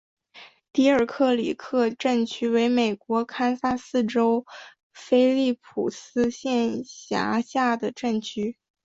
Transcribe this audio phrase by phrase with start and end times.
[0.73, 4.47] 迪尔克里克镇区为美国堪萨斯州
[4.91, 8.57] 菲利普斯县辖下的镇区。